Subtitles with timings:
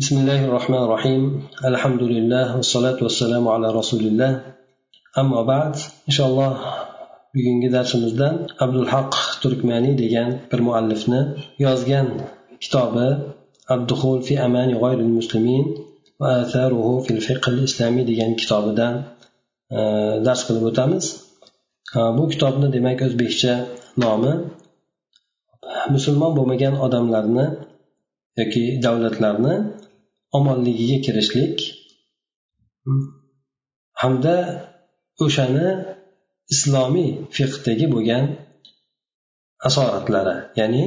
[0.00, 1.22] بسم الله الرحمن الرحيم
[1.64, 4.32] الحمد لله والصلاة والسلام على رسول الله
[5.18, 5.72] أما بعد
[6.08, 6.50] إن شاء الله
[7.36, 11.20] bugungi darsimizda abdulhaq turkmaniy degan bir muallifni
[11.64, 12.06] yozgan
[12.64, 13.08] kitobi
[13.74, 15.64] abduhul fi amani g'oyril muslimin
[16.20, 18.94] va atharuhu fil fiqh islomiy degan kitobidan
[19.76, 19.80] e,
[20.26, 21.04] dars qilib o'tamiz
[22.16, 23.54] bu kitobni demak o'zbekcha
[24.04, 24.32] nomi
[25.94, 27.46] musulmon bo'lmagan odamlarni
[28.40, 29.54] yoki davlatlarni
[30.37, 31.57] omonligiga kirishlik.
[34.01, 34.35] Hamda
[35.25, 35.67] o'shani
[36.53, 38.23] islomiy fiqdagi bo'lgan
[39.67, 40.83] asoratlari ya'ni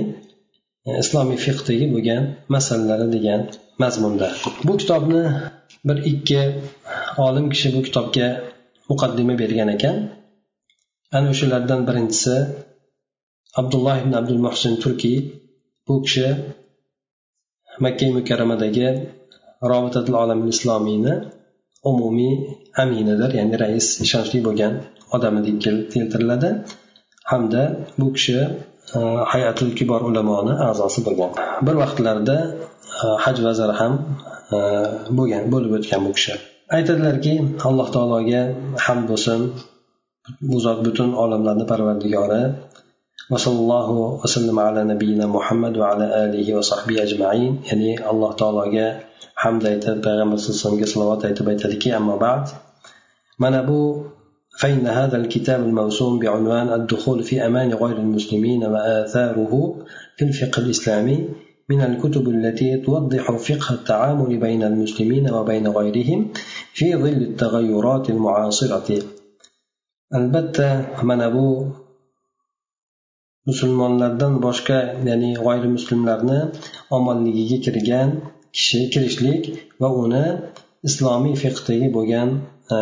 [0.89, 2.23] e, islomiy fiqdagi bo'lgan
[2.55, 3.41] masalalari degan
[3.83, 4.29] mazmunda.
[4.67, 5.23] Bu kitobni
[5.89, 6.41] bir ikki
[7.27, 8.29] olim kishi bu kitobga
[8.91, 9.97] muqaddima bergan ekan.
[11.17, 12.37] Ana o'shalardan birinchisi
[13.61, 15.19] abdulloh ibn abdul muhsin turkiy.
[15.87, 16.29] Bu kishi
[17.85, 18.89] makka mukarramadagi
[19.72, 21.14] robitatul olam islomiyni
[21.92, 22.34] umumiy
[22.84, 24.74] aminidir ya'ni rais ishonchli bo'lgan
[25.16, 25.58] odami deb
[25.94, 26.50] keltiriladi
[27.32, 27.62] hamda
[28.00, 28.38] bu kishi
[28.98, 29.00] e,
[29.32, 31.32] hayatul kibor ulamoni a'zosi bo'lgan
[31.66, 32.38] bir vaqtlarda
[33.04, 33.94] e, haj vaziri ham
[34.56, 34.58] e,
[35.18, 36.34] bo'lgan bo'lib o'tgan bu kishi
[36.78, 37.34] aytadilarki
[37.68, 38.42] alloh taologa
[38.86, 39.40] hamd bo'lsin
[40.50, 42.44] bu zot butun olamlarni parvardigori
[43.34, 43.90] وصلى الله
[44.24, 48.88] وسلم على نبينا محمد وعلى آله وصحبه أجمعين يعني الله تعالى
[49.43, 52.45] hamda aytib payg'ambar sallallohu alayhi salovat aytib aytadiki ammo bad
[53.43, 53.79] mana bu
[54.59, 59.53] فإن هذا الكتاب الموسوم بعنوان الدخول في أمان غير المسلمين وآثاره
[60.17, 61.29] في الفقه الإسلامي
[61.69, 66.21] من الكتب التي توضح فقه التعامل بين المسلمين وبين غيرهم
[66.73, 68.89] في ظل التغيرات المعاصرة.
[70.15, 70.71] البتة
[71.03, 71.67] من أبو
[73.47, 74.79] مسلمان لردن بوشكا
[75.09, 76.51] يعني غير المسلمين لردن
[76.93, 77.27] أمان
[78.57, 79.45] kishi kirishlik
[79.81, 80.25] va uni
[80.89, 82.29] islomiy fiqdagi bo'lgan
[82.77, 82.79] e,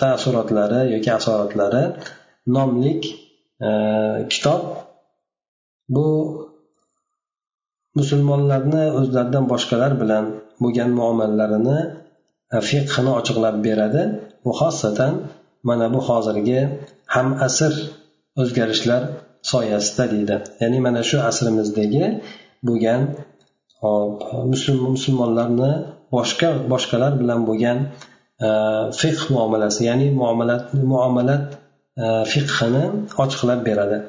[0.00, 1.82] taassurotlari yoki asoratlari
[2.56, 3.02] nomlik
[3.66, 3.70] e,
[4.32, 4.62] kitob.
[5.94, 6.06] Bu
[7.98, 10.24] musulmonlarni o'zlaridan boshqalar bilan
[10.62, 11.78] bo'lgan muomalalarini
[12.54, 14.02] e, fiqhini ochiqlab beradi
[14.44, 15.12] bu xosatan
[15.68, 16.60] mana bu hozirgi
[17.14, 17.72] ham asr
[18.42, 19.02] o'zgarishlar
[19.52, 20.36] soyasida deydi.
[20.62, 22.04] Ya'ni mana shu asrimizdagi
[22.68, 23.00] bo'lgan
[23.83, 24.19] hop
[24.93, 25.71] musulmonlarni
[26.15, 27.77] boshqa boshqalar bilan bo'lgan
[28.47, 28.49] e,
[28.99, 30.63] fiqh muomalasi ya'ni muomalat
[30.93, 31.45] muomalat
[32.03, 32.85] e, fiqhini
[33.23, 33.99] ochiqlab beradi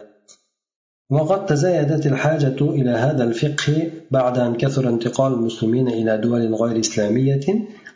[1.17, 7.47] وقد تزايدت الحاجة إلى هذا الفقه بعد أن كثر انتقال المسلمين إلى دول غير إسلامية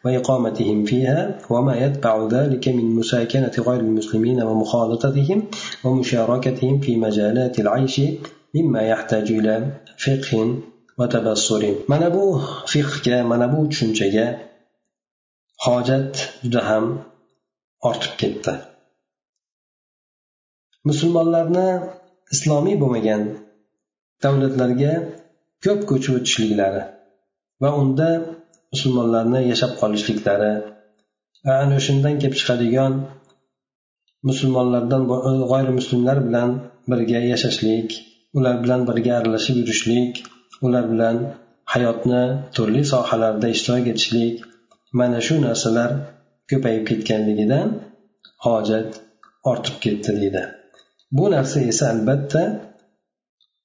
[0.04, 5.42] وإقامتهم فيها وما يتبع ذلك من مساكنة غير المسلمين ومخالطتهم
[5.84, 8.00] ومشاركتهم في مجالات العيش
[8.54, 9.54] مما يحتاج إلى
[9.98, 10.58] فقه
[10.97, 12.25] mana bu
[12.71, 14.27] fiqga mana bu tushunchaga
[15.65, 16.13] hojat
[16.43, 16.85] juda ham
[17.89, 18.53] ortib ketdi.
[20.89, 21.67] Musulmonlarni
[22.33, 23.23] islomiy bo'lmagan
[24.23, 24.93] davlatlarga
[25.65, 26.83] ko'p ko'chib o'tishliklari
[27.61, 28.09] va unda
[28.73, 30.53] musulmonlarni yashab qolishliklari
[31.45, 32.93] va ana o'shandan kelib chiqadigan
[34.29, 35.03] musulmonlardan
[35.51, 36.49] g'oyrimuslimlar bilan
[36.91, 37.89] birga yashashlik
[38.37, 40.13] ular bilan birga aralashib yurishlik
[40.66, 41.16] ular bilan
[41.72, 42.22] hayotni
[42.54, 44.36] turli sohalarda ishtirok etishlik
[44.98, 45.90] mana shu narsalar
[46.50, 47.68] ko'payib ketganligidan
[48.44, 48.88] hojat
[49.50, 50.42] ortib ketdi deydi
[51.16, 52.42] bu narsa esa albatta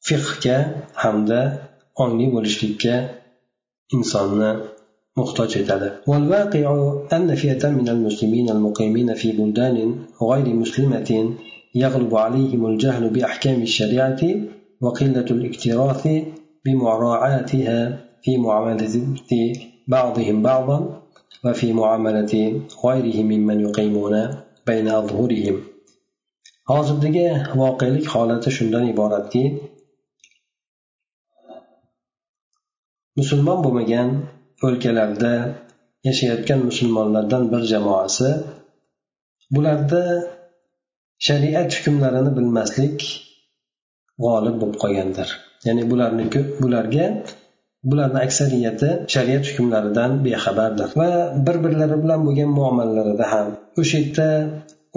[0.07, 0.57] fiqhga
[1.03, 1.41] hamda
[2.03, 2.95] ongli bo'lishlikka
[3.95, 4.51] insonni
[5.19, 6.65] muhtoj etadi والواقع
[7.15, 9.77] أن فئة من المسلمين المقيمين في بلدان
[10.29, 11.09] غير مسلمة
[11.83, 14.21] يغلب عليهم الجهل بأحكام الشريعة
[14.83, 16.03] وقلة الاكتراث
[16.65, 17.79] بمراعاتها
[18.23, 18.95] في معاملة
[19.87, 21.01] بعضهم بعضا
[21.45, 22.33] وفي معاملة
[22.85, 24.15] غيرهم ممن يقيمون
[24.67, 25.57] بين أظهرهم
[26.71, 27.27] hozirdagi
[27.59, 29.43] voqelik holati shundan iboratki
[33.19, 34.09] musulmon bo'lmagan
[34.67, 35.33] o'lkalarda
[36.07, 38.29] yashayotgan musulmonlardan bir jamoasi
[39.55, 40.01] bularda
[41.27, 42.97] shariat hukmlarini bilmaslik
[44.23, 45.29] g'olib bo'lib qolgandir
[45.66, 46.24] ya'ni bularni
[46.62, 47.06] bularga
[47.90, 50.88] bularni aksariyati shariat hukmlaridan bexabardir.
[51.00, 51.08] Va
[51.46, 53.48] bir birlari bilan bo'lgan muomalalarida ham
[53.80, 54.28] o'sha yerda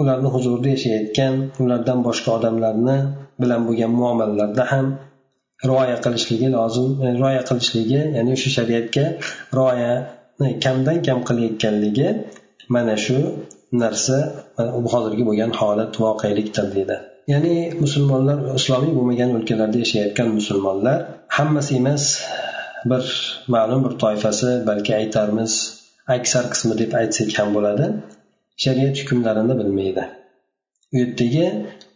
[0.00, 2.96] ularni huzurida yashayotgan ulardan boshqa odamlarni
[3.42, 4.86] bilan bo'lgan muomalalarda ham
[5.68, 9.04] rioya qilishligi lozim e, rioya qilishligi ya'ni o'sha shariatga
[9.58, 12.08] rioyani e, kamdan kam qilayotganligi
[12.74, 13.18] mana shu
[13.82, 14.18] narsa
[14.60, 16.96] e, hozirgi bo'lgan holat voqelikdir deydi
[17.32, 20.98] ya'ni musulmonlar islomiy bo'lmagan o'lkalarda yashayotgan musulmonlar
[21.36, 22.04] hammasi emas
[22.90, 23.04] bir
[23.54, 25.52] ma'lum bir toifasi balki aytarmiz
[26.16, 27.86] aksar qismi deb aytsak ham bo'ladi
[28.64, 30.04] shariat hukmlarini bilmaydi.
[30.92, 31.46] U yerdagi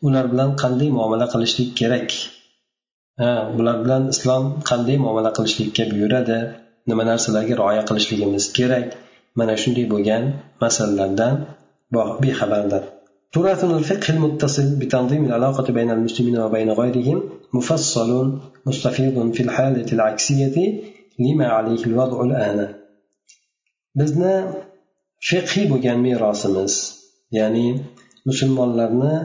[0.07, 2.09] ular bilan qanday muomala qilishlik kerak?
[3.21, 6.39] Ha bular bilan islom qanday muomala qilishlikka buyuradi?
[6.91, 8.89] Nima narsalarga rioya qilishligimiz kerak?
[9.39, 10.23] Mana shunday bo'lgan
[10.63, 11.35] masalalardan
[12.23, 12.83] bexabardir.
[13.34, 17.18] تراثنا الفقه المتصل بتنظيم العلاقة بين المسلمين وبين غيرهم
[17.54, 20.56] مفصل مستفيض في الحالة العكسية
[21.20, 22.60] لما عليه الوضع الآن
[24.00, 24.36] bizni
[25.28, 26.74] fiqhiy bo'lgan merosimiz
[27.38, 27.68] ya'ni
[28.28, 29.16] musulmonlarni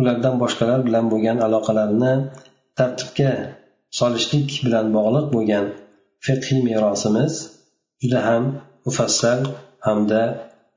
[0.00, 2.14] ulardan boshqalar bilan bo'lgan aloqalarini
[2.78, 3.32] tartibga
[3.98, 5.66] solishlik bilan bog'liq bo'lgan
[6.26, 7.32] fiqhiy merosimiz
[8.02, 8.44] juda ham
[8.86, 9.40] mufassal
[9.86, 10.22] hamda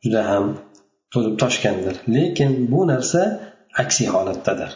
[0.04, 0.46] juda ham
[1.13, 1.95] to'lib toshgandir.
[2.17, 3.23] Lekin bu narsa
[3.83, 4.71] aksiy holatdadir.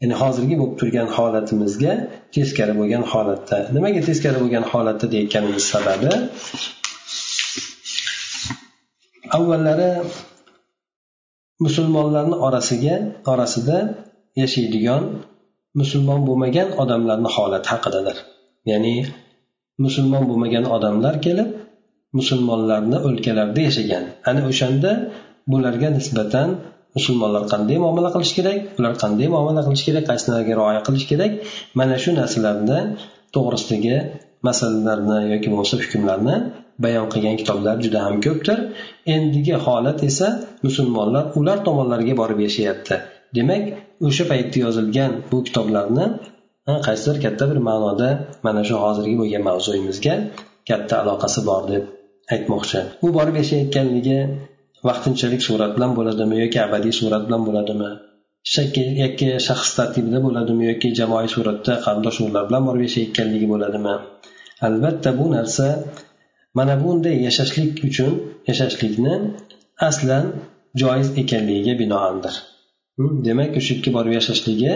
[0.00, 1.92] Ya'ni hozirgi bo'lib turgan holatimizga
[2.34, 3.58] teskari bo'lgan holatda.
[3.76, 6.12] Nimaga teskari bo'lgan holatda deyotganimiz sababi
[9.36, 9.90] avvallari
[11.64, 12.96] musulmonlarni orasiga
[13.32, 13.78] orasida
[14.42, 15.02] yashaydigan
[15.80, 18.16] musulmon bo'lmagan odamlarni holati haqidadir.
[18.70, 18.96] Ya'ni
[19.84, 21.48] musulmon bo'lmagan odamlar kelib
[22.18, 24.04] musulmonlarni o'lkalarida yashagan.
[24.28, 24.90] Ana o'shanda
[25.52, 26.48] bularga nisbatan
[26.96, 28.58] musulmonlar qanday muomala qilish kerak?
[28.78, 30.04] Ular qanday muomala qilish kerak?
[30.10, 31.32] Qaysi narsaga rioya qilish kerak?
[31.78, 32.78] Mana shu narsalarni
[33.34, 33.96] to'g'risidagi
[34.48, 36.36] masalalarni yoki bo'lmasa hukmlarni
[36.84, 38.58] bayon qilgan kitoblar juda ham ko'pdir.
[39.14, 40.28] Endigi holat esa
[40.66, 42.96] musulmonlar ular tomonlariga borib yashayapti.
[43.36, 43.62] Demak
[44.08, 46.06] o'sha paytda yozilgan bu kitoblarni
[46.86, 48.08] qaysidir katta bir ma'noda
[48.46, 50.14] mana shu hozirgi bo'lgan mavzuyimizga
[50.68, 51.82] katta aloqasi bor deb
[52.34, 52.78] aytmoqchi.
[53.04, 54.18] U borib yashayotganligi
[54.88, 57.90] vaqtinchalik surat bilan bo'ladimi yoki abadiy surat bilan bo'ladimi?
[59.04, 63.94] Yakka shaxs tartibida bo'ladimi yoki jamoaviy suratda qarindosh urug'lar bilan borib yashayotganligi bo'ladimi?
[64.66, 65.66] Albatta bu narsa
[66.58, 68.12] mana bunday yashashlik uchun
[68.50, 69.14] yashashlikni
[69.88, 70.24] aslan
[70.82, 72.34] joiz ekanligiga binoandir.
[72.96, 74.72] Hmm, demak o'sha yerga borib yashashligi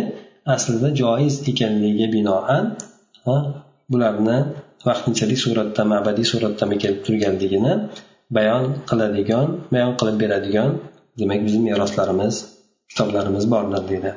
[0.54, 2.64] aslida joiz ekanligiga binoan
[3.92, 4.38] bularni
[4.88, 7.72] vaqtinchalik suratdami abadiy suratdami kelib turganligini
[8.35, 10.71] bayon qiladigan bayon qilib beradigan
[11.19, 12.35] demak bizni meroslarimiz
[12.89, 14.13] kitoblarimiz bordir deydi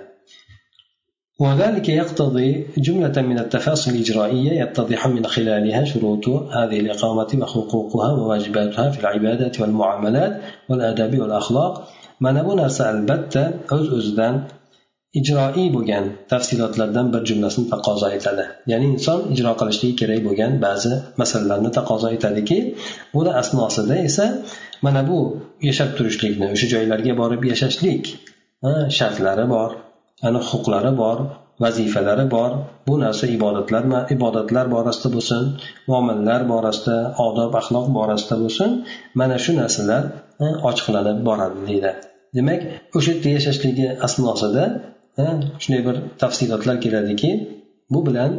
[1.45, 2.51] وذلك يقتضي
[2.87, 6.25] جملة من التفاصيل الإجرائية يتضح من خلالها شروط
[6.57, 10.33] هذه الإقامة وحقوقها وواجباتها في العبادات والمعاملات
[10.69, 11.73] والآداب والأخلاق
[12.21, 13.43] mana bu narsa albatta
[13.75, 14.35] o'z öz o'zidan
[15.20, 18.44] ijroiy bo'lgan tafsilotlardan bir jumlasini taqozo etadi.
[18.72, 20.92] Ya'ni inson ijro qilishligi kerak bo'lgan ba'zi
[21.22, 22.60] masalalarni taqozo etadiki
[23.16, 24.26] buni asnosida esa
[24.86, 25.20] mana bu
[25.70, 28.04] yashab turishlikni o'sha joylarga borib yashashlik
[28.98, 29.70] shartlari bor
[30.28, 31.18] ani huquqlari bor
[31.64, 32.52] vazifalari bor
[32.88, 33.84] bu narsa ibodatlar
[34.16, 35.44] ibodatlar borasida bo'lsin
[35.90, 38.70] muomalalar borasida odob axloq borasida bo'lsin
[39.20, 40.04] mana shu narsalar
[40.70, 41.92] ochiqlanib boradi deydi.
[42.38, 42.62] Demak
[42.98, 44.64] o'sha yerda yashashligi asnosida
[45.63, 47.31] shunday bir tafsilotlar keladiki
[47.95, 48.33] bu bilan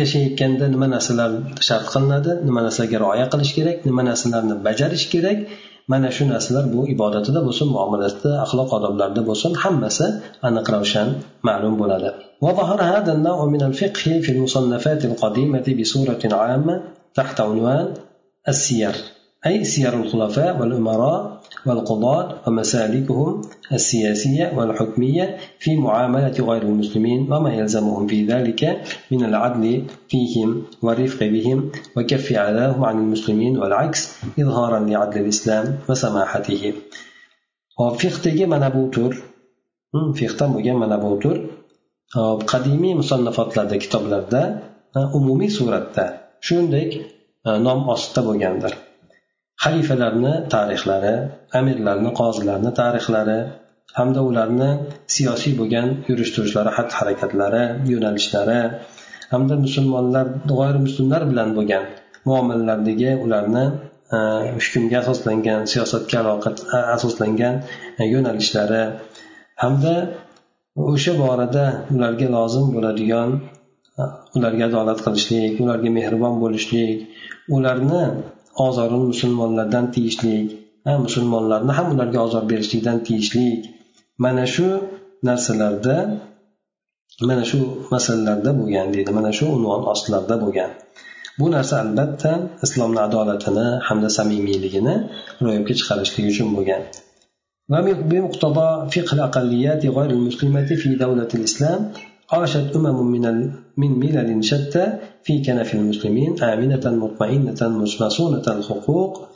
[0.00, 1.30] yashayotganda nima narsalar
[1.68, 5.38] shart qilinadi nima narsalarga rioya qilish kerak nima narsalarni bajarish kerak
[5.92, 10.06] mana shu narsalar bu ibodatida bo'lsin muomalasida axloq odoblarida bo'lsin hammasi
[10.48, 11.08] aniq ravshan
[11.48, 12.10] ma'lum bo'ladi
[12.44, 16.82] وظهر هذا النوع من الفقه في المصنفات القديمة بصورة عامة
[17.14, 17.94] تحت عنوان
[18.48, 18.94] السير
[19.46, 21.31] أي سير الخلفاء والأمراء
[21.65, 23.41] والقضاة ومسالكهم
[23.73, 28.61] السياسية والحكمية في معاملة غير المسلمين وما يلزمهم في ذلك
[29.11, 34.01] من العدل فيهم والرفق بهم وكف عذاهم عن المسلمين والعكس
[34.39, 36.73] إظهارا لعدل الإسلام وسماحته.
[37.79, 39.13] وفقتي من أبو تور
[40.19, 41.37] fiqdan bo'lgan mana bu tur
[42.51, 44.41] qadimiy musannafatlarda kitoblarda
[45.17, 46.05] umumiy suratda
[46.47, 46.87] shunday
[47.67, 48.73] nom ostida bo'lgandir
[49.63, 51.15] xalifalarni tarixlari
[51.59, 53.39] amirlarni qozilarni tarixlari
[53.97, 54.69] hamda ularni
[55.15, 58.59] siyosiy bo'lgan yurish turishlari xatti harakatlari yo'nalishlari
[59.33, 61.83] hamda musulmonlar g'oyrimuslimlar bilan bo'lgan
[62.29, 63.65] muomalalardagi ularni
[64.15, 64.17] e,
[64.65, 66.49] hukmga asoslangan siyosatga aloqa
[66.95, 67.55] asoslangan
[68.13, 68.83] yo'nalishlari
[69.63, 69.93] hamda
[70.91, 73.29] o'sha borada ularga lozim bo'ladigan
[74.37, 76.97] ularga adolat qilishlik ularga mehribon bo'lishlik
[77.55, 78.03] ularni
[78.66, 80.46] ozorini musulmonlardan tiyishlik
[81.06, 83.60] musulmonlarni ham ularga ozor berishlikdan tiyishlik
[84.24, 84.68] mana shu
[85.28, 85.96] narsalarda
[87.28, 87.58] mana shu
[87.94, 90.70] masalalarda bo'lgan deydi mana shu unvon ostlarida bo'lgan
[91.40, 92.32] bu narsa albatta
[92.66, 94.94] islomni adolatini hamda samimiyligini
[95.44, 96.82] ro'yobga chiqarishlik uchun bo'lgan
[97.72, 101.80] وبمقتضى فقه الأقليات غير المسلمة في دولة الإسلام
[102.31, 109.27] عاشت أمم من من ملل شتى في كنف المسلمين آمنة مطمئنة مصونة الحقوق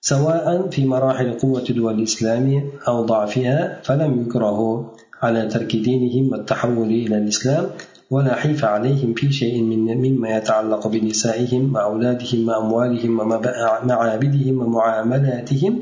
[0.00, 4.84] سواء في مراحل قوة دول الإسلام أو ضعفها فلم يكرهوا
[5.22, 7.66] على ترك دينهم والتحول إلى الإسلام
[8.10, 15.80] ولا حيف عليهم في شيء من مما يتعلق بنسائهم وأولادهم وأموالهم ومعابدهم ومعاملاتهم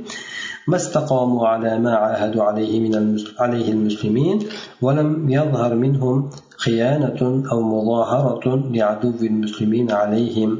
[0.68, 2.94] ما استقاموا على ما عاهدوا عليه من
[3.40, 4.38] عليه المسلمين
[4.82, 6.30] ولم يظهر منهم
[6.66, 7.20] خيانة
[7.52, 10.52] أو مظاهرة لعدو المسلمين عليهم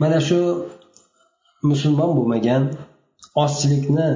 [0.00, 0.40] mana shu
[1.70, 2.62] musulmon bo'lmagan
[3.42, 4.08] ozchilikni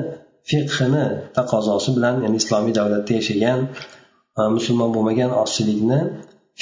[0.51, 3.61] fiqhini taqozosi bilan ya'ni islomiy davlatda yashagan
[4.57, 6.01] musulmon bo'lmagan ozchilikni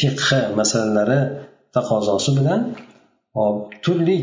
[0.00, 1.21] fiqhi masalalari
[1.76, 2.61] taqozosi bilan
[3.85, 4.16] turli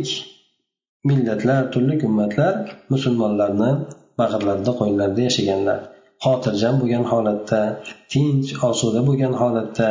[1.10, 2.54] millatlar turli ummatlar
[2.92, 3.70] musulmonlarni
[4.20, 5.78] bag'irlarida qo'yinlarida yashaganlar.
[6.24, 7.60] Xotirjam bo'lgan holatda
[8.12, 9.88] tinch osuda bo'lgan holatda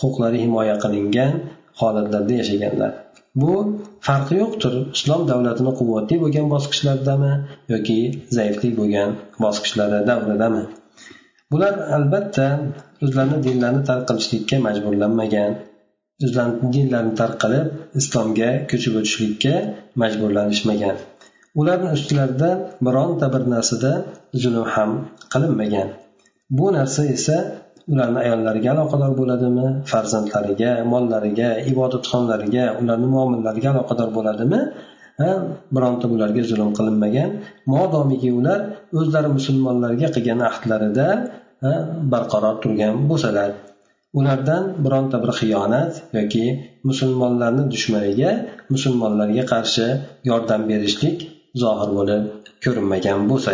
[0.00, 1.32] huquqlari himoya qilingan
[1.80, 2.92] holatlarda yashaganlar.
[3.40, 3.52] Bu
[4.06, 4.74] farqi yo'qdir.
[4.96, 7.32] Islom davlatini quvvatli bo'lgan bosqichlardami
[7.72, 7.98] yoki
[8.36, 9.10] zaiflik bo'lgan
[9.44, 10.64] bosqichlari davridami?
[11.52, 12.46] Bular albatta
[13.04, 15.52] o'zlarini dinlarini tark qilishlikka majburlanmagan
[16.26, 17.66] o'zlarini dinlarini tark qilib
[18.00, 19.54] islomga ko'chib o'tishlikka
[20.02, 20.96] majburlanishmagan.
[21.60, 22.50] Ularni ustilarida
[22.86, 23.92] bironta bir narsada
[24.42, 24.90] zulm ham
[25.32, 25.88] qilinmagan.
[26.58, 27.36] Bu narsa esa
[27.92, 34.60] ularni ayollariga aloqador bo'ladimi farzandlariga mollariga ibodatxonlariga ularni muomillariga aloqador bo'ladimi?
[35.76, 37.30] Bironta bularga zulm qilinmagan.
[37.74, 38.60] Modomiki ular
[39.00, 41.06] o'zlari musulmonlarga qilgan ahdlarida
[42.12, 43.50] barqaror turgan bo'lsalar.
[44.18, 46.44] Ulardan bironta bir xiyonat yoki
[46.88, 48.30] musulmonlarni dushmaniga
[48.74, 49.86] musulmonlarga qarshi
[50.30, 51.18] yordam berishlik
[51.62, 52.22] zohir bo'lib
[52.64, 53.52] ko'rinmagan bo'lsa.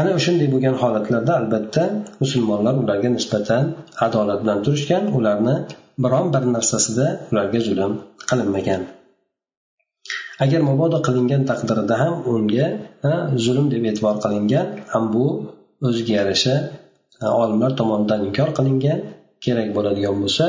[0.00, 1.84] Ana o'shanday bo'lgan holatlarda albatta
[2.22, 3.64] musulmonlar ularga nisbatan
[4.06, 5.56] adolat bilan turishgan ularni
[6.04, 7.92] biron bir narsasida ularga zulm
[8.30, 8.82] qilinmagan.
[10.44, 12.66] Agar mabodo qilingan taqdirida ham unga
[13.44, 15.26] zulm deb e'tibor qilingan ham bu
[15.86, 16.54] o'ziga yarasha
[17.20, 18.98] olimlar tomonidan inkor qilingan
[19.44, 20.46] kerak bo'ladigan bo'lsa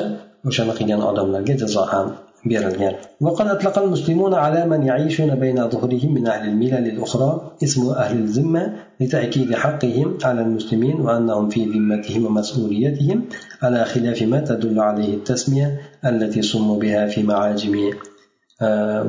[0.50, 2.08] o'shani qilgan odamlarga jazo ham
[2.46, 2.96] berilgan.
[3.22, 8.74] وقد أطلق المسلمون على من يعيشون بين ظهورهم من أهل الملل الأخرى اسم أهل الذمة
[9.00, 13.24] لتأكيد حقهم على المسلمين وأنهم في ذمتهم ومسؤوليتهم
[13.63, 17.75] على خلاف ما تدل عليه التسمية التي سموا بها في معاجم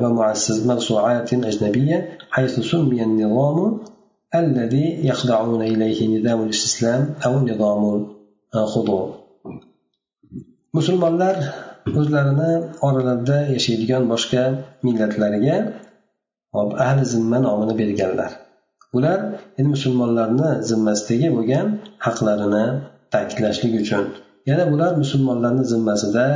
[0.01, 3.79] ومعسس موسوعات أجنبية حيث سمي النظام
[4.34, 7.82] الذي يخضعون إليه نظام الاستسلام أو نظام
[8.54, 9.04] الخضوع
[10.76, 11.36] musulmonlar
[12.00, 12.50] o'zlarini
[12.86, 14.42] oralarida yashaydigan boshqa
[14.86, 15.56] millatlarga
[16.86, 18.30] ahli zimma nomini berganlar
[18.94, 19.18] bular
[19.58, 21.66] endi musulmonlarni zimmasidagi bo'lgan
[22.06, 22.64] haqlarini
[23.14, 24.04] ta'kidlashlik uchun
[24.50, 26.26] yana bular musulmonlarni zimmasida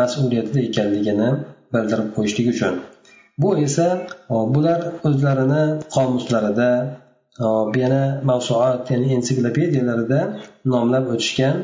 [0.00, 1.28] mas'uliyatida ekanligini
[1.72, 2.74] bildirib qo'yishlik uchun
[3.42, 3.86] bu esa
[4.54, 6.70] bular o'zlarini qomuslarida
[7.83, 10.21] yana mavsuat ya'ni ensiklopediyalarida
[10.73, 11.55] nomlab o'tishgan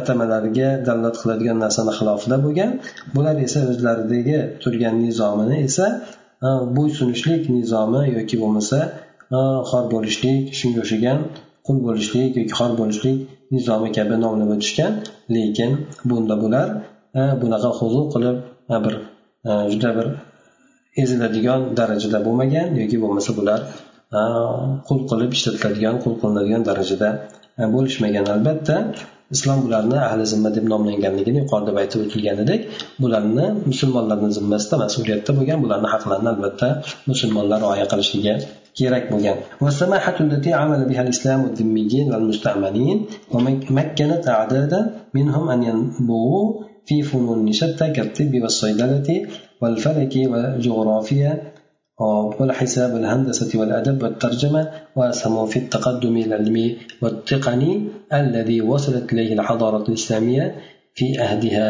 [0.00, 2.70] atamalarga dalolat qiladigan narsani xilofida bo'lgan.
[3.14, 5.86] Bular esa o'zlaridagi turgan nizomini esa
[6.76, 8.78] bo'ysunishlik nizomi yoki bo'lmasa
[9.70, 11.18] xor bo'lishlik shunga o'xshagan
[11.66, 13.16] qul bo'lishlik yoki xor bo'lishlik
[13.54, 14.92] nizomi kabi nomlab o'tishgan.
[15.34, 15.70] Lekin
[16.10, 16.68] bunda bular
[17.42, 18.36] bunaqa huzu qilib
[18.84, 18.94] bir
[19.72, 20.06] juda bir
[21.02, 23.60] eziladigan darajada bo'lmagan yoki bo'lmasa bular
[24.87, 27.09] qul qilib ishlatiladigan qul qilinadigan darajada
[27.75, 28.75] bo'lishmagan albatta
[29.35, 32.61] islom bularni ahli zimma deb nomlanganligini yuqorida aytib o'tilganidek
[33.03, 36.69] bularni musulmonlarni zimmasida mas'uliyatda bo'lgan bularni haqlarini albatta
[37.11, 38.33] musulmonlar rioya qilishligi
[38.79, 42.97] kerak bo'lgan والسماحة التي عمل بها الإسلام الذميين والمستعملين
[43.33, 44.79] ومكنت أعدادا
[45.17, 46.45] منهم أن ينبغوا
[46.87, 49.09] في فنون شتى كالطب والصيدلة
[49.61, 51.31] والفلك والجغرافيا
[52.39, 54.61] والحساب والهندسة والأدب والترجمة
[54.95, 57.71] وأسهموا في التقدم العلمي والتقني
[58.13, 60.45] الذي وصلت إليه الحضارة الإسلامية
[60.95, 61.67] في أهدها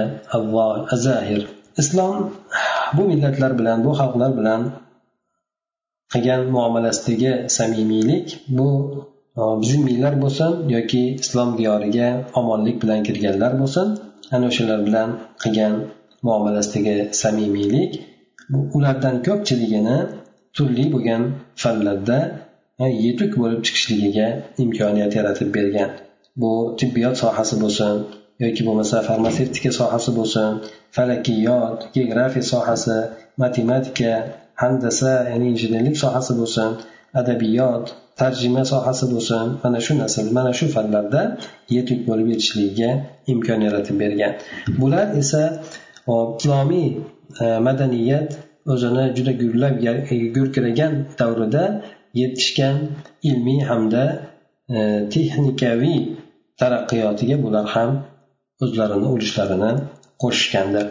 [0.94, 1.42] الزاهر
[1.80, 2.30] إسلام
[2.98, 4.62] bu millatlar bilan bu xalqlar bilan
[6.14, 8.28] qilgan muomalasidagi samimiylik
[8.58, 8.70] bu
[9.70, 13.88] zimiylar bo'lsin yoki islom diyoriga omonlik bilan kirganlar bo'lsin
[14.34, 15.10] ana o'shalar bilan
[15.44, 15.74] qilgan
[16.28, 17.92] muomalasidagi samimiylik
[18.77, 19.99] ulardan ko'pchiligini
[20.57, 21.23] turli bo'lgan
[21.63, 22.19] fanlarda
[23.07, 24.29] yetuk bo'lib chiqishligiga
[24.65, 25.91] imkoniyat yaratib bergan.
[26.41, 27.95] Bu tibbiyot sohasi bo'lsin
[28.45, 30.51] yoki bo'lmasa farmatsevtika sohasi bo'lsin
[30.97, 32.97] falakiyot geografiya sohasi
[33.43, 34.13] matematika
[34.63, 36.71] handasa ya'ni injenerlik sohasi bo'lsin
[37.21, 37.85] adabiyot
[38.21, 41.23] tarjima sohasi bo'lsin mana shu narsa mana shu fanlarda
[41.77, 42.91] yetuk bo'lib yetishligiga
[43.33, 44.33] imkon yaratib bergan.
[44.81, 45.43] Bular esa
[46.39, 46.89] islomiy
[47.43, 48.31] E, madaniyat
[48.73, 51.65] o'zini juda gullab e, gurkiragan davrida
[52.21, 52.77] yetishgan
[53.29, 54.05] ilmiy hamda
[54.75, 54.79] e,
[55.15, 56.01] texnikaviy
[56.61, 57.91] taraqqiyotiga bular ham
[58.65, 59.73] o'zlarini ulushlarini
[60.23, 60.87] qo'shishgandir.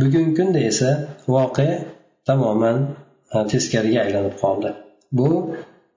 [0.00, 0.90] Bugungi kunda esa
[1.34, 1.76] voqea
[2.28, 2.78] tamoman
[3.52, 4.70] teskariga aylanib qoldi.
[5.18, 5.28] Bu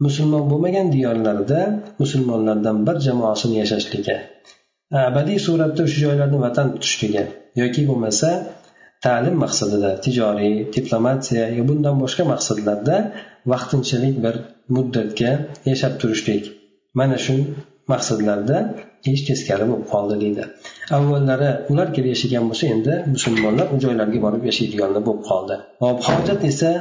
[0.05, 1.59] musulmon bo'lmagan diyorlarda
[2.01, 4.15] musulmonlardan bir jamoasini yashashligi
[5.09, 7.23] abadiy suratda o'sha joylarni vatan tutishligi
[7.61, 8.29] yoki bo'lmasa
[9.05, 12.97] ta'lim maqsadida tijoriy diplomatiya yo bundan boshqa maqsadlarda
[13.51, 14.35] vaqtinchalik bir
[14.75, 15.31] muddatga
[15.69, 16.43] yashab turishlik.
[16.99, 17.35] Mana shu
[17.91, 18.57] maqsadlarda
[19.11, 20.43] ish teskari bo'lib qoldi deydi.
[20.97, 25.55] Avvallari ular kelib yashagan bo'lsa endi musulmonlar u joylarga borib yashaydiganlar bo'lib qoldi.
[25.83, 26.71] Hop hojat esa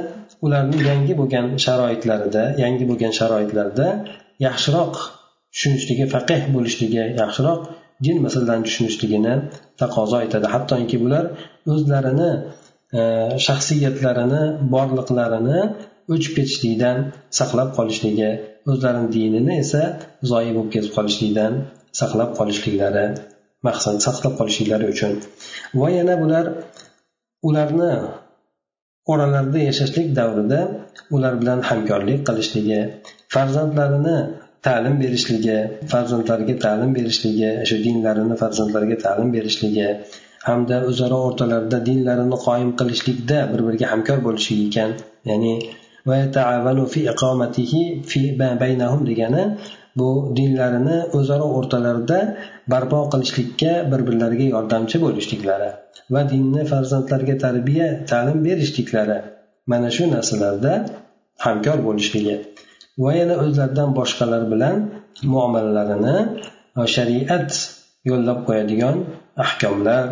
[0.47, 3.89] ularni yangi bo'lgan sharoitlarida yangi bo'lgan sharoitlarda
[4.47, 4.95] yaxshiroq
[5.55, 7.61] tushunishligi faqih bo'lishligi yaxshiroq
[8.07, 9.35] din masalalarini tushunishligini
[9.81, 10.47] taqozo etadi.
[10.55, 11.25] Hattoki bular
[11.73, 12.31] o'zlarini
[12.99, 13.01] e,
[13.47, 14.43] shaxsiyatlarini
[14.75, 15.61] borliqlarini
[16.13, 16.97] o'chib ketishlikdan
[17.39, 18.31] saqlab qolishligi
[18.71, 19.83] o'zlarini dinini esa
[20.31, 21.53] zoyi bo'lib ketib qolishlikdan
[22.01, 23.07] saqlab qolishliklari
[23.67, 25.13] maqsad saqlab qolishliklari uchun.
[25.81, 26.47] Va yana bular
[27.49, 27.93] ularni
[29.13, 30.61] oralarida yashashlik davrida
[31.17, 32.81] ular bilan hamkorlik qilishligi
[33.35, 34.17] farzandlarini
[34.67, 35.59] ta'lim berishligi
[35.93, 39.89] farzandlariga ta'lim berishligi shu dinlarini farzandlariga ta'lim berishligi
[40.49, 44.91] hamda o'zaro o'rtalarida dinlarini qoyim qilishlikda bir biriga hamkor bo'lishlik ekan.
[45.31, 45.53] Ya'ni
[49.11, 49.43] degani
[50.01, 52.19] bu dinlarini o'zaro o'rtalarida
[52.73, 55.71] barpo qilishlikka bir birlariga yordamchi bo'lishliklari
[56.15, 59.19] va dinni farzandlarga tarbiya ta'lim berishliklari
[59.71, 60.73] mana shu narsalarda
[61.47, 62.37] hamkor bo'lishligi.
[63.05, 64.77] Va yana o'zlaridan boshqalar bilan
[65.33, 66.17] muomalalarini
[66.97, 67.51] shariat
[68.11, 68.97] yo'llab qo'yadigan
[69.46, 70.04] ahkomlar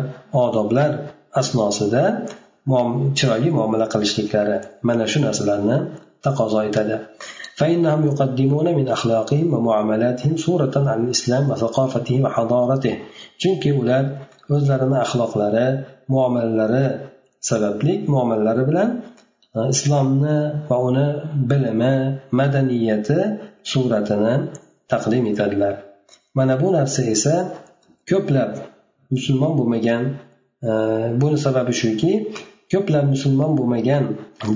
[0.42, 0.90] odoblar
[1.40, 2.04] asnosida
[3.18, 4.56] chiroyli muomala qilishliklari
[4.88, 5.76] mana shu narsalarni
[6.24, 6.96] taqozo etadi
[7.56, 12.94] فإنهم يقدمون من أخلاقهم ومعاملاتهم صورة عن الإسلام وثقافته وحضارته
[13.40, 14.04] chunki ular
[14.54, 15.66] o'zlarini axloqlari
[16.12, 16.86] muomalalari
[17.48, 18.88] sababli muomalalari bilan
[19.56, 20.36] e, islomni
[20.68, 21.06] va uni
[21.50, 21.94] bilimi
[22.38, 23.18] madaniyati
[23.70, 24.34] suratini
[24.92, 25.74] taqdim etadilar
[26.36, 27.34] mana bu narsa esa
[28.10, 28.50] ko'plab
[29.15, 30.03] musulmon bo'lmagan
[30.69, 30.71] e,
[31.21, 32.11] buni sababi shuki
[32.71, 34.03] ko'plab musulmon bo'lmagan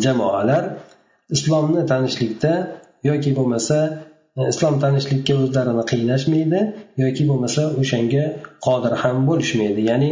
[0.06, 0.64] jamoalar
[1.36, 2.54] islomni tanishlikda
[3.10, 3.78] yoki bo'lmasa
[4.40, 6.60] e, islom tanishlikka o'zlarini qiynashmaydi
[7.04, 8.24] yoki bo'lmasa o'shanga
[8.68, 9.82] qodir ham bo'lishmaydi.
[9.92, 10.10] Ya'ni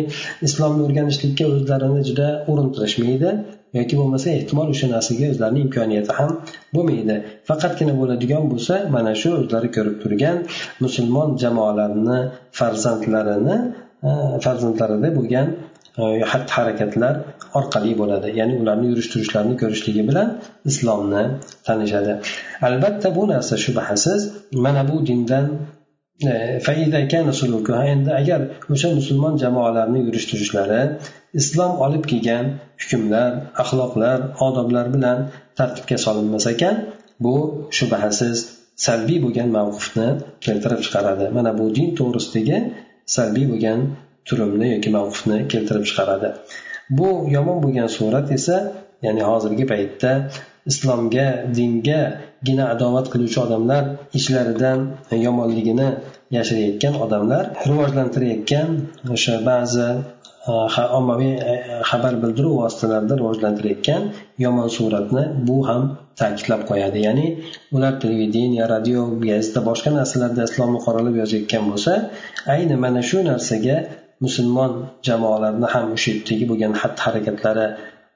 [0.47, 3.29] islomni o'rganishlikka o'zlarini juda urintirishmaydi
[3.77, 6.32] yoki bo'lmasa ehtimol o'sha narsaga o'zlarini imkoniyati ham
[6.75, 7.15] bo'lmaydi.
[7.49, 10.38] Faqatgina bo'ladigan bo'lsa mana shu o'zlari ko'rib turgan
[10.84, 12.19] musulmon jamoalarini
[12.60, 13.58] farzandlarini
[14.46, 15.48] farzandlarida bo'lgan
[16.02, 17.16] e, xatti harakatlar
[17.60, 18.28] orqali bo'ladi.
[18.39, 20.30] Ya'ni ularni yurish turishlarini ko'rishligi bilan
[20.72, 21.24] islomni
[21.68, 22.13] tanishadi.
[22.68, 24.22] Albatta bu narsa shubhasiz.
[24.66, 25.46] Mana bu dindan
[26.32, 26.34] e,
[27.94, 28.42] endi agar
[28.74, 30.82] o'sha musulmon jamoalarni yurish turishlari
[31.42, 32.46] islom olib kelgan
[32.82, 35.18] hukmlar axloqlar odoblar bilan
[35.58, 36.76] tartibga solinmas ekan
[37.26, 37.36] bu
[37.78, 38.38] shubhasiz
[38.86, 40.08] salbiy bo'lgan mavqifni
[40.46, 41.26] keltirib chiqaradi.
[41.38, 42.58] Mana bu din to'g'risidagi
[43.16, 43.80] salbiy bo'lgan
[44.28, 46.30] turimni yoki mavqifni keltirib chiqaradi.
[46.98, 48.58] Bu yomon bo'lgan surat esa
[49.06, 50.12] ya'ni hozirgi paytda
[50.72, 53.84] islomga dingagina adovat qiluvchi odamlar
[54.20, 54.80] ishlaridan
[55.26, 55.89] yomonligini
[56.38, 58.70] yashirayotgan odamlar rivojlantirayotgan
[59.16, 59.88] o'sha ba'zi
[61.00, 61.56] ommaviy e,
[61.89, 64.02] xabar bildiruv vositalarida rivojlantirayotgan
[64.46, 65.84] yomon suratni bu ham
[66.19, 67.00] ta'kidlab qo'yadi.
[67.08, 67.28] Ya'ni
[67.76, 71.93] ular televideniya radio gazeta boshqa narsalarda islomni qoralab yozayotgan bo'lsa
[72.54, 73.78] ayni mana shu narsaga
[74.26, 74.72] musulmon
[75.08, 77.65] jamoalarni ham o'sha yerdagi bo'lgan xatti harakatlari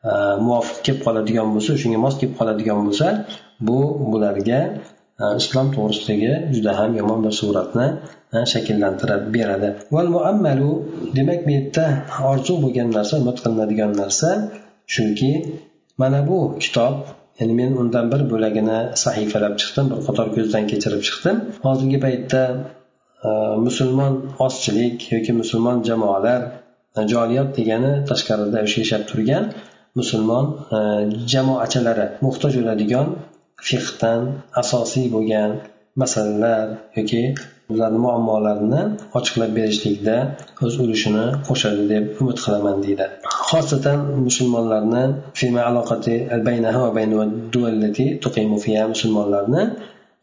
[0.09, 0.13] e,
[0.45, 3.07] muvofiq kelib qoladigan bo'lsa shunga mos kelib qoladigan bo'lsa
[3.67, 3.79] bu
[4.11, 4.59] bularga
[5.21, 7.87] e, islom to'g'risidagi juda ham yomon bir suratni
[8.35, 9.69] e, shakllantirib beradi.
[9.95, 10.71] Muammalu
[11.17, 11.85] demak bu yerda
[12.31, 14.29] orzu bo'lgan narsa umid qilinadigan narsa
[14.95, 15.31] shuki
[16.01, 16.95] mana bu kitob
[17.39, 21.35] ya'ni men undan bir bo'lagini sahifalab chiqdim bir qator ko'zdan kechirib chiqdim.
[21.65, 22.41] Hozirgi paytda
[23.27, 23.29] e,
[23.65, 24.13] musulmon
[24.45, 26.41] ozchilik yoki musulmon jamoalar
[26.97, 29.45] e, joliyat degani tashqarida o'sha yashab turgan
[29.99, 30.45] musulmon
[30.77, 30.79] e,
[31.33, 33.07] jamoachalari muhtoj bo'ladigan
[33.67, 34.21] fiqdan
[34.61, 35.51] asosiy bo'lgan
[36.01, 37.23] masalalar yoki
[37.73, 38.81] ularni muammolarini
[39.17, 40.15] ochiqlab berishlikda
[40.65, 43.05] o'z ulushini qo'shadi deb umid qilaman deydi.
[43.49, 45.03] Xosatan musulmonlarni
[48.93, 49.63] musulmonlarni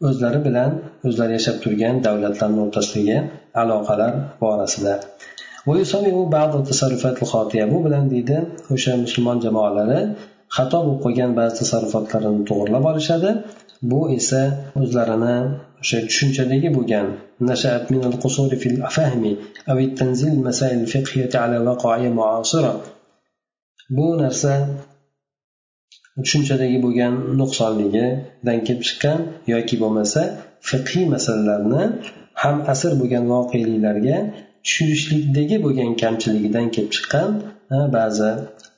[0.07, 0.71] o'zlari bilan
[1.07, 3.17] o'zlari yashab turgan davlatlarni o'rtasidagi
[3.61, 4.93] aloqalar borasida.
[7.73, 8.37] Bu bilan deydi
[8.75, 9.99] o'sha musulmon jamoalari
[10.55, 13.29] xato bo'lib qolgan ba'zi tasarrufotlarini to'g'irlab olishadi.
[13.91, 14.41] Bu esa
[14.81, 15.35] o'zlarini
[15.84, 17.06] o'sha tushunchadagi bo'lgan
[23.96, 24.52] bu narsa
[26.24, 29.18] tushunchadagi bo'lgan nuqsonligidan kelib chiqqan
[29.54, 30.22] yoki bo'lmasa
[30.68, 31.82] fiqhiy masalalarni
[32.42, 34.18] ham asr bo'lgan voqeliklarga
[34.64, 37.30] tushirishlikdagi bo'lgan kamchiligidan kelib chiqqan
[37.96, 38.30] ba'zi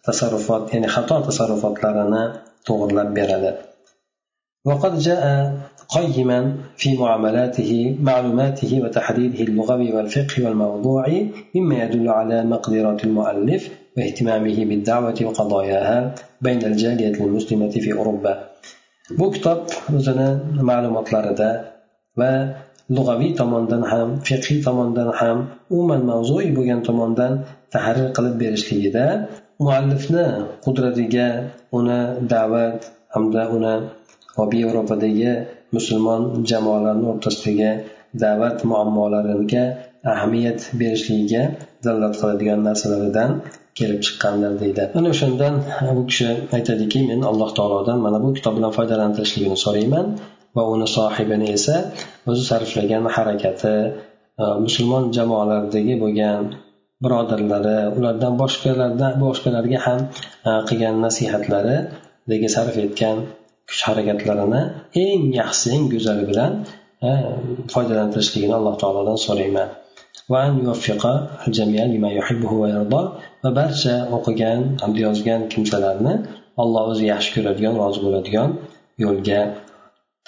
[0.06, 2.24] tasarrufot ya'ni xato tasarrufotlarini
[2.66, 3.52] to'g'irlab beradi
[4.68, 5.22] وقد جاء
[5.95, 6.39] قيما
[6.77, 16.15] في معاملاته معلوماته وتحديده اللغوي والفقهي والموضوعي مما يدل على مقدرات المؤلف واهتمامه بالدعوة وقضاياها
[16.41, 18.33] بين الجالية المسلمة في أوروبا.
[19.19, 21.51] بكتب مثلا معلومات لردا
[22.17, 22.21] و
[22.95, 25.37] lug'aviy tomondan ham fiqiy tomondan ham
[25.73, 27.33] umuman mavzui bo'lgan tomondan
[27.73, 29.05] tahrir qilib berishligida
[29.63, 30.25] muallifni
[30.65, 31.27] qudratiga
[31.77, 31.99] uni
[32.31, 32.79] da'vat
[33.13, 33.73] hamda uni
[34.37, 35.31] g'obiy yevropadagi
[35.75, 37.71] musulmon jamoalarni o'rtasidagi
[38.23, 39.63] da'vat muammolariga
[40.13, 41.43] ahamiyat berishligiga
[41.85, 43.31] dalolat qiladigan narsalaridan
[43.79, 44.83] kelib chiqqandir deydi.
[44.97, 45.53] Ana o'shandan
[45.97, 50.07] bu kishi aytadiki men alloh taolodan mana bu kitob bilan foydalantirishligini so'rayman
[50.55, 51.75] va uni sohibini esa
[52.29, 53.75] o'zi sarflagan harakati
[54.41, 56.43] e, musulmon jamoalaridagi bo'lgan
[57.03, 59.99] birodarlari ulardan boshqalardan boshqalarga ham
[60.49, 63.17] e, qilgan nasihatlariga sarf etgan
[63.69, 64.61] kuch harakatlarini
[65.03, 66.51] eng yaxshisi eng go'zali bilan
[67.73, 69.69] foydalantirishligini alloh taolodan so'rayman.
[70.33, 70.41] Va
[73.59, 76.13] barcha o'qigan hamda yozgan kimsalarni
[76.63, 78.49] alloh o'zi yaxshi ko'radigan rozi bo'ladigan
[79.03, 79.41] yo'lga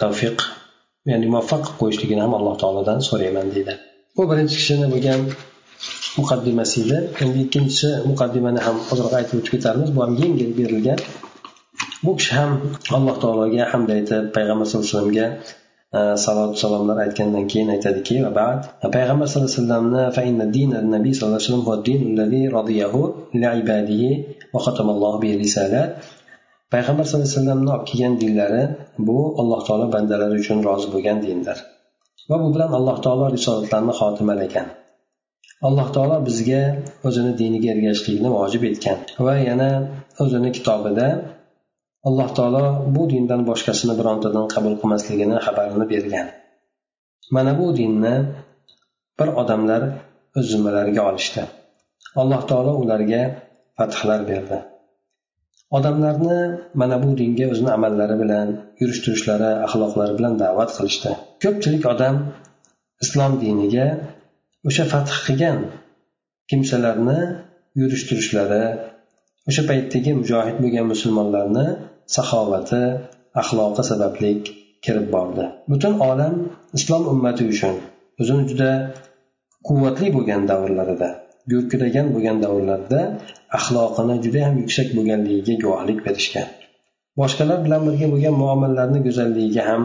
[0.01, 0.37] tavfiq
[1.11, 3.73] ya'ni muvaffaq qilib qo'yishligini ham alloh taolodan so'rayman deydi.
[4.17, 5.21] Bu birinchi kishini bo'lgan
[6.19, 6.97] muqaddimasi edi.
[7.23, 10.99] Endi ikkinchi muqaddimani ham ozroq aytib o'tib ketamiz bu ham yengil berilgan
[12.05, 12.51] bu kishi ham
[12.97, 15.27] alloh taologa hamd aytib payg'ambar sallallohu alayhi vasallamga
[15.97, 21.51] e, salot salomlar aytgandan keyin aytadiki e, payg'ambar sallallohu alayhi vasallamni nabiy sallallohu alayhi
[25.45, 25.89] vasallam
[26.73, 28.63] payg'ambar sallallohu alayhi vasallamni olib kelgan dinlari
[29.07, 31.57] bu alloh taolo bandalari uchun rozi bo'lgan dindir.
[32.29, 34.67] Va bu bilan alloh taolo risolatlarni xotimalagan
[35.67, 36.61] alloh taolo bizga
[37.07, 39.69] o'zini diniga ergashishlikni vojib etgan va yana
[40.23, 41.07] o'zini kitobida
[42.07, 46.27] alloh taolo bu dindan boshqasini birontadan qabul qilmasligini xabarini bergan.
[47.35, 48.15] Mana bu dinni
[49.19, 49.81] bir odamlar
[50.37, 51.41] o'z zimmalariga olishdi.
[52.21, 53.23] Alloh taolo ularga
[53.77, 54.57] fathlar berdi.
[55.77, 56.39] Odamlarni
[56.81, 58.47] mana bu dinga o'zini amallari bilan
[58.81, 61.11] yurish turishlari axloqlari bilan da'vat qilishdi.
[61.43, 62.15] Ko'pchilik odam
[63.03, 63.87] islom diniga
[64.69, 65.59] o'sha fath qilgan
[66.49, 67.19] kimsalarni
[67.81, 68.63] yurish turishlari
[69.49, 71.67] o'sha paytdagi mujohid bo'lgan musulmonlarni
[72.15, 72.83] saxovati
[73.41, 74.31] axloqi sababli
[74.85, 75.45] kirib bordi.
[75.71, 76.35] Butun olam
[76.77, 77.75] islom ummati uchun
[78.21, 78.71] o'zini juda
[79.67, 81.09] quvvatli bo'lgan davrlarida
[81.51, 83.01] gurkiragan bo'lgan davrlarda
[83.57, 86.47] axloqini juda ham yuksak bo'lganligiga guvohlik berishgan.
[87.19, 89.81] Boshqalar bilan birga bo'lgan muomalalarni go'zalligiga ham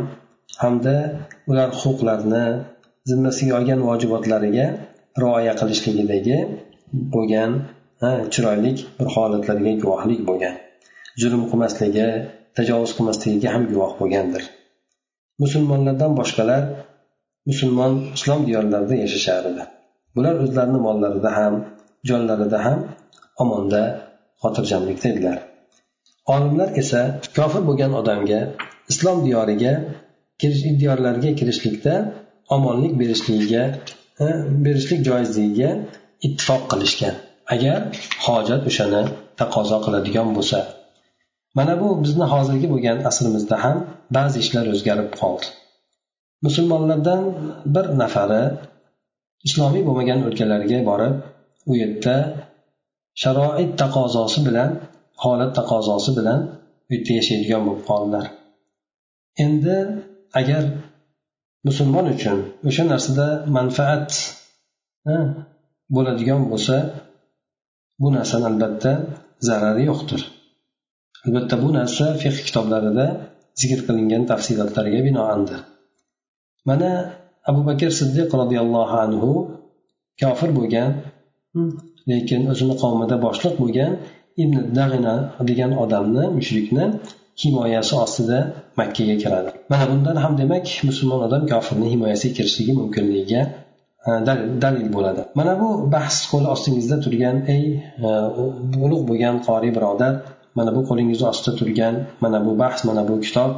[0.62, 0.96] hamda
[1.50, 2.44] ular huquqlarini
[3.10, 4.66] zimmasiga olgan vojibotlariga
[5.22, 6.38] rioya qilishligidagi
[7.14, 7.50] bo'lgan
[8.34, 10.54] chiroyli bir holatlarga guvohlik bo'lgan.
[11.22, 12.08] Zulm qilmasligi
[12.56, 14.42] tajovuz qilmasligiga ham guvoh bo'lgandir.
[15.42, 16.62] Musulmonlardan boshqalar
[17.50, 19.64] musulmon islom diyorlarida yashashar edi.
[20.16, 21.54] Bular o'zlarini mollarida ham
[22.08, 22.78] jonlarida ham
[23.42, 23.82] omonda
[24.42, 25.38] xotirjamlikda edilar.
[26.34, 27.00] Olimlar esa
[27.36, 28.40] kofir bo'lgan odamga
[28.92, 29.72] islom diyoriga
[30.80, 31.94] diyorlarga kirishlikda
[32.56, 33.62] omonlik berishligiga
[34.64, 35.70] berishlik joizligiga
[36.26, 37.14] ittifoq qilishgan.
[37.54, 37.78] Agar
[38.26, 39.02] hojat o'shani
[39.40, 40.58] taqozo qiladigan bo'lsa
[41.58, 43.76] mana bu bizni hozirgi bo'lgan asrimizda ham
[44.16, 45.46] ba'zi ishlar o'zgarib qoldi.
[46.46, 47.22] Musulmonlardan
[47.74, 48.42] bir nafari
[49.46, 51.14] islomiy bo'lmagan o'lkalarga borib
[51.70, 52.16] u yerda
[53.22, 54.70] sharoit taqozosi bilan
[55.22, 56.40] holat taqozosi bilan
[56.88, 58.24] u yerda yashaydigan bo'lib qoldilar.
[59.44, 59.76] Endi
[60.40, 60.64] agar
[61.66, 62.38] musulmon uchun
[62.68, 64.10] o'sha narsada manfaat
[65.94, 66.76] bo'ladigan bo'lsa
[68.00, 68.92] bu narsani albatta
[69.48, 70.22] zarari yo'qdir.
[71.26, 73.06] Albatta bu narsa fiq kitoblarida
[73.60, 75.60] zikr qilingan tafsilotlarga binoandir.
[76.68, 76.90] Mana
[77.50, 79.30] abu bakr siddiq roziyallohu anhu
[80.22, 80.90] kofir bo'lgan
[82.10, 83.92] lekin o'zini qavmida boshliq bo'lgan
[84.42, 85.14] ibn dag'ina
[85.50, 86.84] degan odamni mushrikni
[87.42, 88.38] himoyasi ostida
[88.80, 89.50] makkaga kiradi.
[89.70, 93.42] Mana bundan ham demak musulmon odam kofirni himoyasiga kirishligi mumkinligiga
[94.64, 95.22] dalil bo'ladi.
[95.38, 97.64] Mana bu bahs qo'l ostingizda turgan ey
[98.08, 98.10] e,
[98.84, 100.12] ulug' bo'lgan qoriy birodar
[100.56, 103.52] mana bu qo'lingizni ostida turgan mana bu bahs mana bu kitob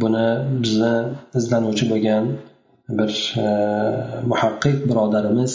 [0.00, 0.26] buni
[0.62, 0.94] bizni
[1.38, 2.24] izlanuvchi bo'lgan
[2.98, 3.12] bir
[3.44, 3.46] e,
[4.30, 5.52] muhaqqiq birodarimiz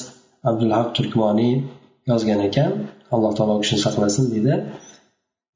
[0.50, 1.54] abdulhaq turkmoniy
[2.12, 2.72] yozgan ekan.
[3.14, 4.54] Alloh taolo u kishini saqlasin deydi.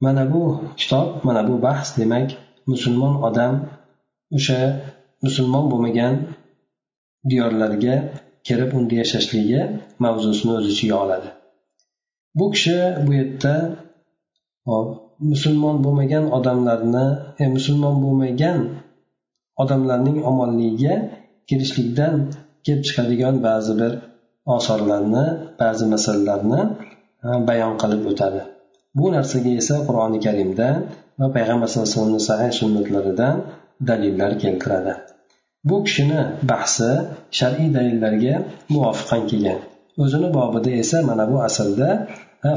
[0.06, 0.44] Mana bu
[0.80, 2.30] kitob mana bu bahs demak
[2.72, 3.54] musulmon odam
[4.38, 4.60] o'sha
[5.26, 6.14] musulmon bo'lmagan
[7.30, 7.96] diyorlarga
[8.48, 9.62] kirib unda yashashligi
[10.04, 11.30] mavzusini o'z ichiga oladi.
[12.40, 13.54] Bu kishi bu yerda
[15.32, 17.06] musulmon bo'lmagan odamlarni
[17.42, 18.60] e, musulmon bo'lmagan
[19.64, 20.96] odamlarning omonligiga
[21.50, 22.14] kirishlikdan
[22.66, 23.92] kelib chiqadigan ba'zi bir
[24.56, 25.26] osorlarni
[25.62, 26.62] ba'zi masalalarni
[27.28, 28.42] e, bayon qilib o'tadi.
[28.98, 30.78] Bu narsaga esa qur'oni karimdan
[31.20, 33.36] va payg'ambar sallallohu alayhi vasallamni sahih sunnatlaridan
[33.90, 34.94] dalillar keltiradi.
[35.70, 36.22] Bu kishini
[36.52, 36.92] bahsi
[37.40, 38.36] shar'iy dalillarga
[38.74, 39.60] muvofiqan kelgan.
[40.04, 41.90] O'zini bobida esa mana bu aslda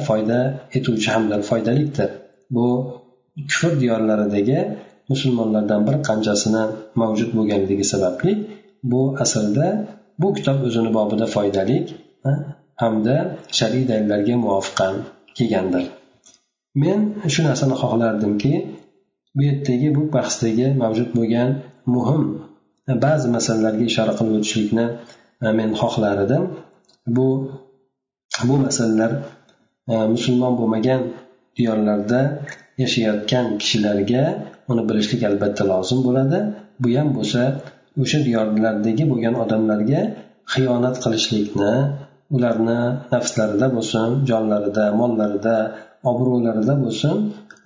[0.08, 0.38] foyda
[0.76, 2.10] etuvchi hamda foydalikdir.
[2.56, 2.66] Bu
[3.50, 4.58] kufr diyorlaridagi
[5.10, 6.64] musulmonlardan bir qanchasini
[7.00, 8.32] mavjud bo'lganligi sababli
[8.92, 9.68] bu aslida
[10.20, 11.76] bu kitob o'zini bobida foydali
[12.82, 13.16] hamda
[13.58, 14.94] shar'iy dalillarga muvofiqan
[15.36, 15.84] kelgandir.
[16.82, 17.00] Men
[17.34, 18.54] shu narsani xohlardimki
[19.36, 21.50] bu yerdagi bu bahsdagi mavjud bo'lgan
[21.94, 22.22] muhim
[23.04, 24.86] ba'zi masalalarga ishora qilib o'tishlikni
[25.58, 26.44] men xohlar edim
[27.16, 27.28] bu
[28.48, 29.12] bu masalalar
[30.14, 31.00] musulmon bo'lmagan
[31.56, 32.20] diyorlarda
[32.82, 34.24] yashayotgan kishilarga
[34.70, 36.38] uni bilishlik albatta lozim bo'ladi.
[36.82, 37.40] Bu ham bo'lsa
[38.02, 40.00] o'sha diyorlardagi bo'lgan odamlarga
[40.52, 41.72] xiyonat qilishlikni
[42.36, 42.80] ularni
[43.14, 45.56] nafslarida bo'lsin jonlarida mollarida
[46.10, 47.16] obro'larida bo'lsin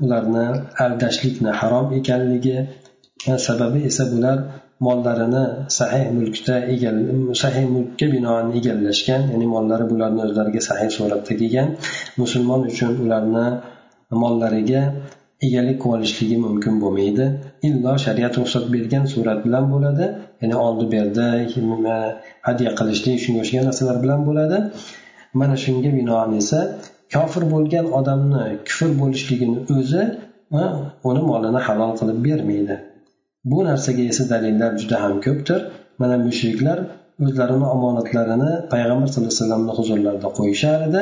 [0.04, 0.46] ularni
[0.84, 2.58] aldashlikni harom ekanligi
[3.30, 4.38] e, sababi esa bular
[4.86, 5.44] mollarini
[5.78, 6.56] sahih mulkda
[7.42, 11.68] sahih mulkka binoan egallashgan ya'ni mollari bularni o'zlariga sahih suratda kelgan.
[12.20, 13.46] Musulmon uchun ularni
[14.22, 14.82] mollariga
[15.46, 17.24] egalik qilib olishligi mumkin bo'lmaydi.
[17.68, 20.06] Illo shariat ruxsat bergan surat bilan bo'ladi
[20.42, 21.26] ya'ni oldi berdi
[22.46, 24.58] hadya qilishlik shunga o'xshagan narsalar bilan bo'ladi.
[25.40, 26.60] Mana shunga binoan esa
[27.14, 30.02] kofir bo'lgan odamni kufr bo'lishligini o'zi
[31.08, 32.76] uni molini halol qilib bermaydi.
[33.44, 35.60] Bu narsaga esa dalillar juda ham ko'pdir.
[36.00, 36.78] Mana mushriklar
[37.24, 41.00] o'zlarini omonatlarini payg'ambar sallallohu alayhi vasallamni huzurlarida qo'yishar edi.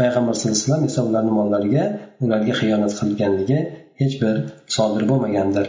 [0.00, 1.84] Payg'ambar sallallohu alayhi vasallam esa ularni mollariga
[2.24, 3.58] ularga xiyonat qilganligi
[4.00, 4.34] hech bir
[4.76, 5.66] sodir bo'lmagandir.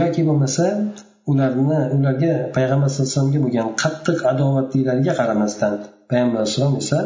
[0.00, 0.64] Yoki bo'lmasa
[1.32, 5.74] ularni ularga payg'ambar sallallohu alayhi vasallamga bo'lgan qattiq adovatliklariga qaramasdan
[6.10, 6.98] payg'ambar alayhissalom esa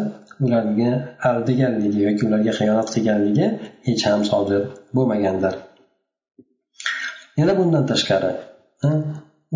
[0.45, 0.91] ularga
[1.31, 3.47] aldaganligi yoki ularga xiyonat qilganligi
[3.89, 4.63] hech ham sodir
[4.97, 5.55] bo'lmagandir.
[7.39, 8.33] Yana bundan tashqari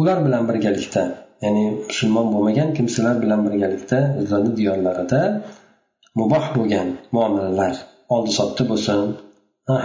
[0.00, 1.02] ular bilan birgalikda
[1.44, 5.20] ya'ni musulmon bo'lmagan kimsalar bilan birgalikda o'zlarini diyorlarida
[6.20, 7.74] muboh bo'lgan muomalalar
[8.14, 9.00] oldi sotdi bo'lsin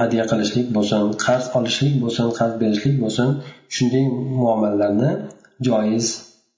[0.01, 3.29] hadya qilishlik bo'lsin qarz olishlik bo'lsin qarz berishlik bo'lsin
[3.75, 4.05] shunday
[4.41, 5.11] muomalalarni
[5.67, 6.07] joiz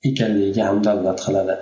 [0.10, 1.56] ekanligiga ham dalolat qiladi.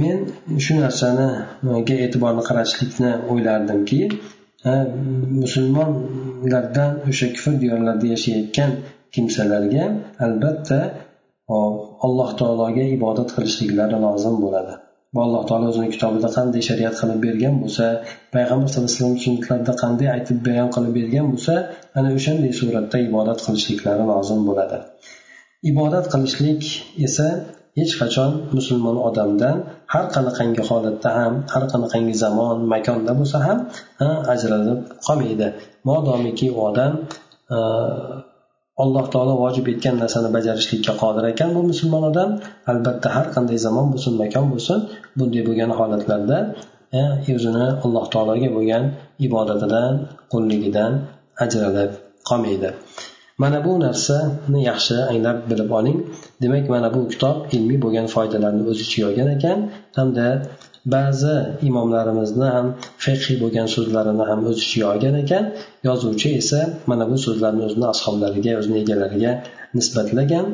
[0.00, 0.18] Men
[0.64, 4.00] shu narsaniga e'tiborni qaratishlikni o'ylardimki
[5.40, 8.70] musulmonlardan o'sha kufr diyorlarida yashayotgan
[9.14, 9.84] kimsalarga
[10.26, 10.78] albatta
[12.06, 14.74] alloh taologa ibodat qilishliklari lozim bo'ladi.
[15.14, 17.86] Va alloh taolo o'zini kitobida qanday shariat qilib bergan bo'lsa
[18.34, 21.54] payg'ambar sallallohu alayhi vasallam sunnatlarida qanday aytib bayon qilib bergan bo'lsa
[21.98, 24.78] ana o'shanday suratda ibodat qilishliklari lozim bo'ladi.
[25.70, 26.62] Ibodat qilishlik
[27.06, 27.28] esa
[27.78, 29.56] hech qachon musulmon odamdan
[29.92, 33.58] har qanaqangi holatda ham har qanaqangi zamon makonda bo'lsa ham
[34.34, 35.48] ajralib qolmaydi.
[35.88, 36.92] Modomiki u odam
[37.56, 37.58] e,
[38.82, 42.30] alloh taolo vojib etgan narsani bajarishlikka qodir ekan bu musulmon odam.
[42.72, 44.78] Albatta har qanday zamon bo'lsin makon bo'lsin
[45.18, 46.38] bunday bo'lgan holatlarda
[46.98, 47.02] e,
[47.36, 48.84] o'zini alloh taologa bo'lgan
[49.26, 49.92] ibodatidan
[50.32, 50.92] qulligidan
[51.44, 51.92] ajralib
[52.28, 52.70] qolmaydi.
[53.42, 55.98] Mana bu narsani yaxshi anglab bilib oling.
[56.42, 59.58] Demak mana bu kitob ilmiy bo'lgan foydalarni o'z ichiga olgan ekan
[59.98, 60.26] hamda
[60.94, 61.34] ba'zi
[61.68, 62.66] imomlarimizni ham
[63.04, 65.44] fiqhiy bo'lgan so'zlarini ham o'z ichiga olgan ekan.
[65.88, 69.32] Yozuvchi esa mana bu so'zlarni o'zini ashoblariga o'zini egalariga
[69.78, 70.46] nisbatlagan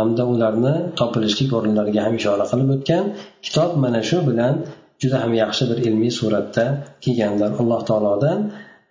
[0.00, 3.04] hamda ularni topilishlik o'rinlariga ham ishora qilib o'tgan
[3.46, 4.54] kitob mana shu bilan
[5.02, 6.64] juda ham yaxshi bir ilmiy suratda
[7.04, 8.38] kelganlar alloh taolodan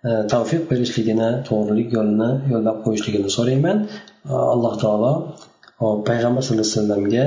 [0.04, 3.78] E, tavfiq berishligini to'g'rilik yo'lini yo'llab qo'yishligini so'rayman.
[4.30, 5.12] E, Alloh taolo
[6.08, 7.24] payg'ambar sallallohu alayhi vasallamga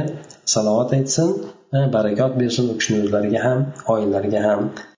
[0.54, 1.30] salovat aytsin
[1.78, 3.60] e, barakot bersin u kishini o'zlariga ham
[3.94, 4.62] oilalariga ham.